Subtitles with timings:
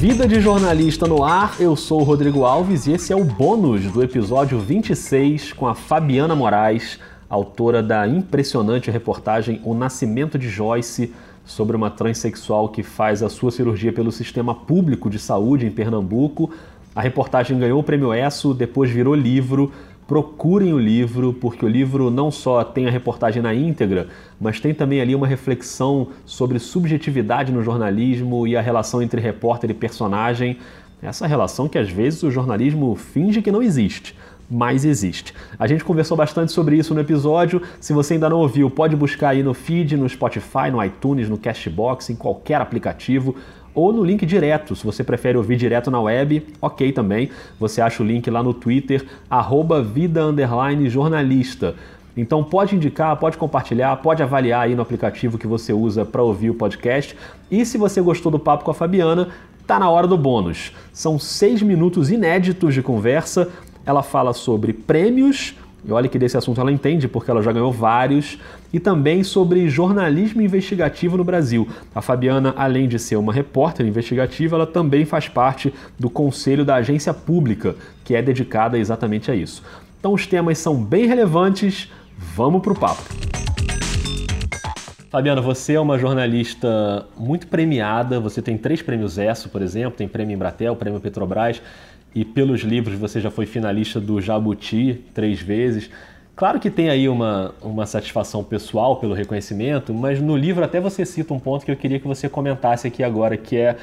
[0.00, 3.82] Vida de Jornalista no Ar, eu sou o Rodrigo Alves e esse é o bônus
[3.92, 11.12] do episódio 26 com a Fabiana Moraes, autora da impressionante reportagem O Nascimento de Joyce,
[11.44, 16.50] sobre uma transexual que faz a sua cirurgia pelo sistema público de saúde em Pernambuco.
[16.96, 19.70] A reportagem ganhou o prêmio ESSO, depois virou livro.
[20.10, 24.08] Procurem o livro, porque o livro não só tem a reportagem na íntegra,
[24.40, 29.70] mas tem também ali uma reflexão sobre subjetividade no jornalismo e a relação entre repórter
[29.70, 30.56] e personagem.
[31.00, 34.16] Essa relação que às vezes o jornalismo finge que não existe
[34.52, 35.32] mas existe.
[35.56, 37.62] A gente conversou bastante sobre isso no episódio.
[37.78, 41.38] Se você ainda não ouviu, pode buscar aí no feed, no Spotify, no iTunes, no
[41.38, 43.36] Castbox, em qualquer aplicativo
[43.74, 44.74] ou no link direto.
[44.74, 47.30] Se você prefere ouvir direto na web, ok também.
[47.58, 50.22] Você acha o link lá no Twitter, arroba vida
[50.88, 51.74] jornalista.
[52.16, 56.50] Então pode indicar, pode compartilhar, pode avaliar aí no aplicativo que você usa para ouvir
[56.50, 57.16] o podcast.
[57.50, 59.28] E se você gostou do papo com a Fabiana,
[59.66, 60.72] tá na hora do bônus.
[60.92, 63.48] São seis minutos inéditos de conversa.
[63.86, 67.72] Ela fala sobre prêmios, e olha que desse assunto ela entende, porque ela já ganhou
[67.72, 68.38] vários,
[68.72, 71.68] e também sobre jornalismo investigativo no Brasil.
[71.94, 76.76] A Fabiana, além de ser uma repórter investigativa, ela também faz parte do conselho da
[76.76, 79.62] agência pública, que é dedicada exatamente a isso.
[79.98, 83.02] Então os temas são bem relevantes, vamos pro papo.
[85.10, 90.06] Fabiana, você é uma jornalista muito premiada, você tem três prêmios ESSO, por exemplo, tem
[90.06, 91.60] prêmio Embratel, prêmio Petrobras
[92.14, 95.90] e pelos livros você já foi finalista do Jabuti três vezes.
[96.40, 101.04] Claro que tem aí uma, uma satisfação pessoal pelo reconhecimento, mas no livro até você
[101.04, 103.76] cita um ponto que eu queria que você comentasse aqui agora, que é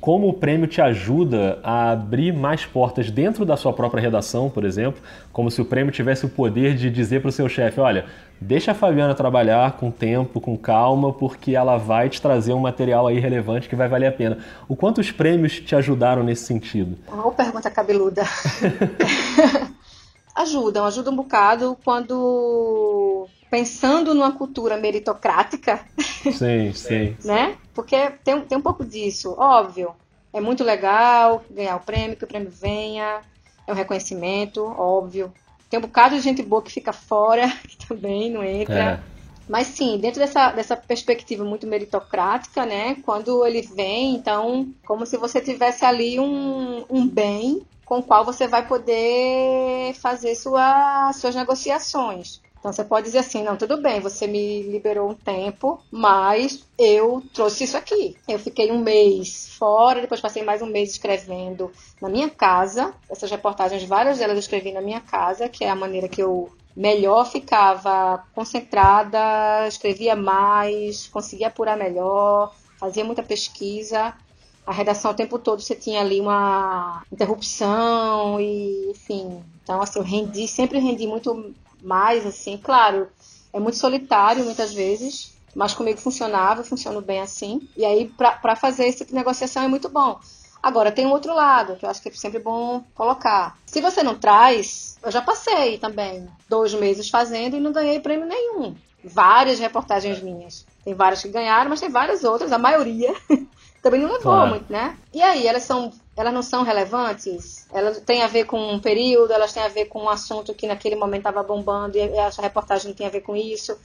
[0.00, 4.64] como o prêmio te ajuda a abrir mais portas dentro da sua própria redação, por
[4.64, 8.04] exemplo, como se o prêmio tivesse o poder de dizer para o seu chefe, olha,
[8.40, 13.08] deixa a Fabiana trabalhar com tempo, com calma, porque ela vai te trazer um material
[13.08, 14.38] aí relevante que vai valer a pena.
[14.68, 16.96] O quanto os prêmios te ajudaram nesse sentido?
[17.08, 18.22] Uma pergunta cabeluda.
[20.34, 25.80] ajudam, ajudam um bocado quando pensando numa cultura meritocrática.
[26.32, 27.16] Sim, sim.
[27.24, 27.56] né?
[27.72, 29.94] Porque tem, tem um pouco disso, óbvio.
[30.32, 33.20] É muito legal ganhar o prêmio, que o prêmio venha,
[33.66, 35.32] é um reconhecimento, óbvio.
[35.70, 39.02] Tem um bocado de gente boa que fica fora, que também não entra.
[39.10, 39.13] É.
[39.48, 42.96] Mas sim, dentro dessa, dessa perspectiva muito meritocrática, né?
[43.04, 48.24] Quando ele vem, então, como se você tivesse ali um, um bem com o qual
[48.24, 52.40] você vai poder fazer sua, suas negociações.
[52.64, 57.22] Então você pode dizer assim, não, tudo bem, você me liberou um tempo, mas eu
[57.34, 58.16] trouxe isso aqui.
[58.26, 62.94] Eu fiquei um mês fora, depois passei mais um mês escrevendo na minha casa.
[63.10, 66.50] Essas reportagens, várias delas eu escrevi na minha casa, que é a maneira que eu
[66.76, 74.12] melhor ficava concentrada, escrevia mais, conseguia apurar melhor, fazia muita pesquisa.
[74.66, 79.42] A redação o tempo todo você tinha ali uma interrupção e, enfim.
[79.62, 83.08] Então, assim, eu rendi, sempre rendi muito mais, assim, claro,
[83.52, 87.68] é muito solitário muitas vezes, mas comigo funcionava, funcionou bem assim.
[87.76, 90.18] E aí, para fazer esse tipo de negociação é muito bom.
[90.64, 93.54] Agora, tem um outro lado, que eu acho que é sempre bom colocar.
[93.66, 98.26] Se você não traz, eu já passei também dois meses fazendo e não ganhei prêmio
[98.26, 98.74] nenhum.
[99.04, 100.64] Várias reportagens minhas.
[100.82, 103.14] Tem várias que ganharam, mas tem várias outras, a maioria
[103.82, 104.48] também não levou claro.
[104.48, 104.96] muito, né?
[105.12, 107.66] E aí, elas são elas não são relevantes?
[107.70, 110.66] Elas têm a ver com um período, elas têm a ver com um assunto que
[110.66, 113.76] naquele momento estava bombando e a reportagem não tem a ver com isso.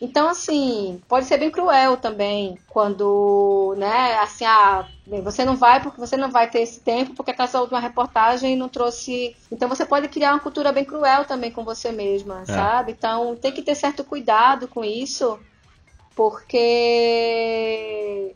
[0.00, 5.82] Então, assim, pode ser bem cruel também quando, né, assim, ah, bem, você não vai
[5.82, 9.36] porque você não vai ter esse tempo porque aquela última reportagem não trouxe.
[9.50, 12.44] Então, você pode criar uma cultura bem cruel também com você mesma, é.
[12.46, 12.92] sabe?
[12.92, 15.38] Então, tem que ter certo cuidado com isso
[16.14, 16.54] porque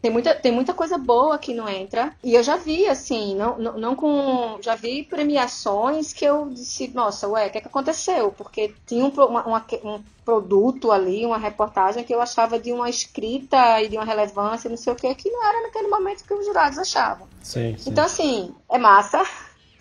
[0.00, 2.12] tem muita, tem muita coisa boa que não entra.
[2.22, 4.58] E eu já vi, assim, não, não, não com.
[4.60, 8.32] Já vi premiações que eu disse, nossa, ué, o que, é que aconteceu?
[8.32, 12.90] Porque tinha um, uma, uma, um produto ali, uma reportagem que eu achava de uma
[12.90, 16.34] escrita e de uma relevância, não sei o que, que não era naquele momento que
[16.34, 17.28] os jurados achavam.
[17.42, 17.90] Sim, sim.
[17.90, 19.24] Então, assim, é massa,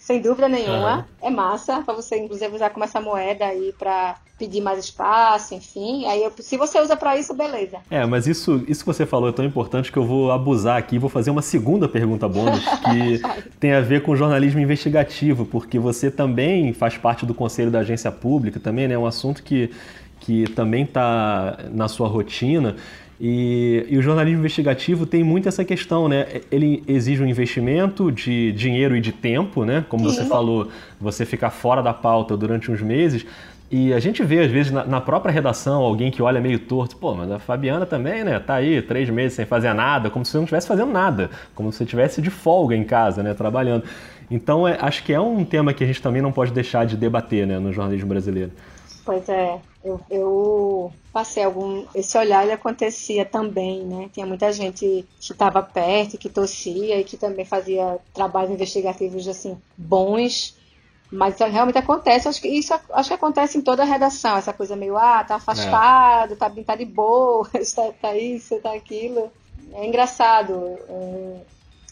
[0.05, 0.97] sem dúvida nenhuma.
[0.97, 1.03] Uhum.
[1.19, 6.05] É massa para você, inclusive, usar como essa moeda aí para pedir mais espaço, enfim.
[6.05, 7.79] Aí, eu, se você usa para isso, beleza.
[7.89, 10.99] É, mas isso, isso que você falou é tão importante que eu vou abusar aqui.
[10.99, 13.19] Vou fazer uma segunda pergunta bônus que
[13.59, 18.11] tem a ver com jornalismo investigativo, porque você também faz parte do conselho da agência
[18.11, 18.93] pública, também, né?
[18.93, 19.71] É um assunto que,
[20.19, 22.75] que também está na sua rotina.
[23.19, 26.41] E, e, o jornalismo investigativo tem muito essa questão, né?
[26.51, 29.85] Ele exige um investimento de dinheiro e de tempo, né?
[29.87, 30.67] Como você falou,
[30.99, 33.25] você ficar fora da pauta durante uns meses.
[33.71, 36.97] E a gente vê, às vezes, na, na, própria redação, alguém que olha meio torto,
[36.97, 38.39] pô, mas a Fabiana também, né?
[38.39, 41.71] Tá aí três meses sem fazer nada, como se você não estivesse fazendo nada, como
[41.71, 43.33] se você estivesse de folga em casa, né?
[43.33, 43.85] Trabalhando.
[44.29, 46.95] Então, é, acho que é um tema que a gente também não pode deixar de
[46.95, 47.59] debater, né?
[47.59, 48.51] No jornalismo brasileiro.
[49.03, 51.85] Pois é, eu, eu, passei algum.
[51.93, 54.09] Esse olhar ele acontecia também, né?
[54.11, 59.55] Tinha muita gente que estava perto, que torcia e que também fazia trabalhos investigativos assim
[59.77, 60.57] bons.
[61.11, 64.75] Mas realmente acontece, acho que isso acho que acontece em toda a redação, essa coisa
[64.75, 66.35] meio, ah, tá afastado, é.
[66.35, 69.31] tá, tá de boa, tá, tá isso, tá aquilo.
[69.71, 70.79] É engraçado.
[70.89, 71.37] É,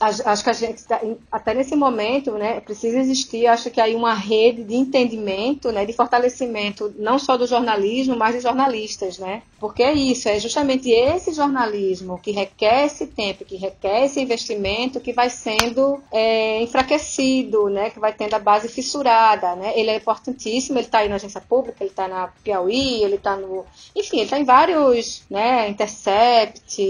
[0.03, 0.99] acho que a gente tá
[1.31, 5.93] até nesse momento, né, precisa existir, acho que aí uma rede de entendimento, né, de
[5.93, 9.41] fortalecimento não só do jornalismo, mas dos jornalistas, né?
[9.59, 14.99] Porque é isso, é justamente esse jornalismo que requer esse tempo, que requer esse investimento,
[14.99, 19.73] que vai sendo é, enfraquecido, né, que vai tendo a base fissurada, né?
[19.75, 23.35] Ele é importantíssimo, ele está aí na agência pública, ele está na Piauí, ele está
[23.35, 23.65] no,
[23.95, 26.81] enfim, ele está em vários, né, Intercept,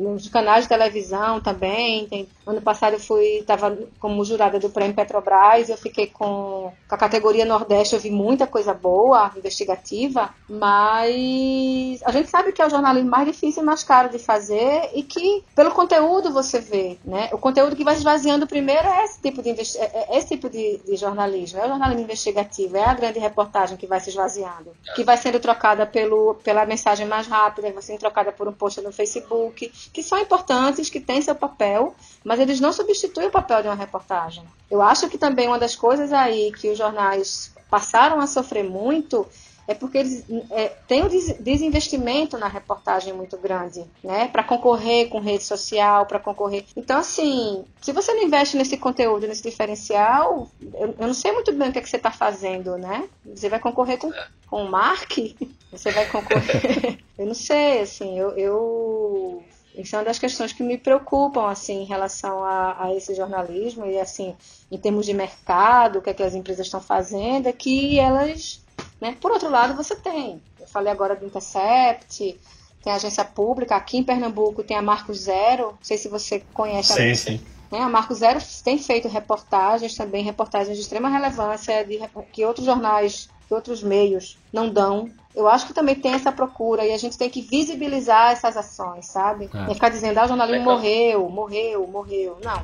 [0.00, 4.94] nos canais de televisão também tem, ano passado eu fui, estava como jurada do Prêmio
[4.94, 12.00] Petrobras, eu fiquei com, com a categoria Nordeste, eu vi muita coisa boa, investigativa, mas
[12.04, 15.02] a gente sabe que é o jornalismo mais difícil e mais caro de fazer e
[15.02, 17.30] que pelo conteúdo você vê, né?
[17.32, 20.80] O conteúdo que vai esvaziando primeiro é esse tipo de, é, é esse tipo de,
[20.84, 25.02] de jornalismo, é o jornalismo investigativo, é a grande reportagem que vai se esvaziando, que
[25.02, 28.92] vai sendo trocada pelo, pela mensagem mais rápida, vai sendo trocada por um post no
[28.92, 31.93] Facebook, que são importantes, que têm seu papel,
[32.24, 34.44] mas eles não substituem o papel de uma reportagem.
[34.70, 39.26] Eu acho que também uma das coisas aí que os jornais passaram a sofrer muito
[39.66, 44.28] é porque eles é, têm um desinvestimento na reportagem muito grande, né?
[44.28, 46.64] Para concorrer com rede social, para concorrer.
[46.76, 51.52] Então, assim, se você não investe nesse conteúdo, nesse diferencial, eu, eu não sei muito
[51.52, 53.08] bem o que, é que você está fazendo, né?
[53.24, 54.12] Você vai concorrer com,
[54.48, 55.12] com o Mark?
[55.72, 57.00] Você vai concorrer.
[57.18, 59.42] eu não sei, assim, eu, eu
[59.74, 63.86] isso é uma das questões que me preocupam assim em relação a, a, esse jornalismo
[63.86, 64.34] e assim
[64.70, 68.62] em termos de mercado, o que, é que as empresas estão fazendo, é que elas,
[69.00, 69.16] né?
[69.20, 72.38] Por outro lado, você tem, eu falei agora do Intercept,
[72.82, 76.42] tem a agência pública aqui em Pernambuco, tem a Marco Zero, não sei se você
[76.52, 76.92] conhece.
[76.92, 77.14] Sim, a...
[77.14, 77.53] sim.
[77.74, 77.80] Né?
[77.80, 81.98] A Marco Zero tem feito reportagens também, reportagens de extrema relevância de,
[82.32, 86.84] que outros jornais, que outros meios não dão eu acho que também tem essa procura
[86.84, 89.50] e a gente tem que visibilizar essas ações, sabe?
[89.52, 89.66] É.
[89.66, 92.38] Não ficar dizendo, ah, o jornalismo morreu, morreu, morreu.
[92.44, 92.62] Não.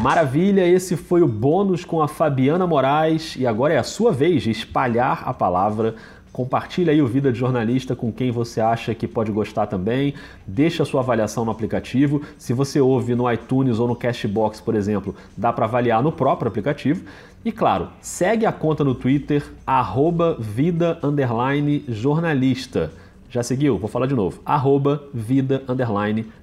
[0.00, 4.42] Maravilha, esse foi o bônus com a Fabiana Moraes e agora é a sua vez
[4.42, 5.96] de espalhar a palavra
[6.34, 10.14] Compartilhe aí o Vida de Jornalista com quem você acha que pode gostar também.
[10.44, 12.22] Deixa a sua avaliação no aplicativo.
[12.36, 16.48] Se você ouve no iTunes ou no Cashbox, por exemplo, dá para avaliar no próprio
[16.48, 17.04] aplicativo.
[17.44, 20.98] E claro, segue a conta no Twitter, arroba vida
[21.88, 22.90] jornalista.
[23.30, 23.78] Já seguiu?
[23.78, 24.40] Vou falar de novo.
[24.44, 25.62] Arroba vida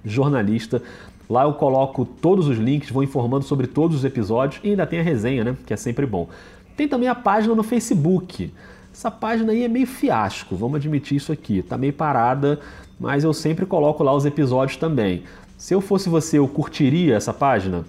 [0.05, 0.81] jornalista.
[1.29, 5.01] Lá eu coloco todos os links, vou informando sobre todos os episódios e ainda tem
[5.01, 5.57] a resenha, né?
[5.67, 6.29] Que é sempre bom.
[6.77, 8.53] Tem também a página no Facebook.
[8.93, 11.61] Essa página aí é meio fiasco, vamos admitir isso aqui.
[11.61, 12.59] Tá meio parada,
[12.99, 15.23] mas eu sempre coloco lá os episódios também.
[15.57, 17.85] Se eu fosse você, eu curtiria essa página?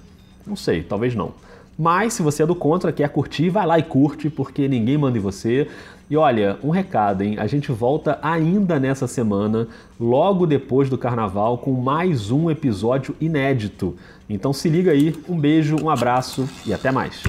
[0.46, 1.32] Não sei, talvez não.
[1.78, 5.18] Mas se você é do contra, quer curtir, vai lá e curte, porque ninguém manda
[5.18, 5.68] em você.
[6.08, 7.36] E olha, um recado, hein?
[7.38, 9.66] A gente volta ainda nessa semana,
[9.98, 13.96] logo depois do carnaval, com mais um episódio inédito.
[14.28, 17.22] Então se liga aí, um beijo, um abraço e até mais.